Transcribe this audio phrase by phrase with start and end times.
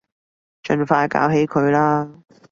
[0.63, 2.11] 盡快搞起佢啦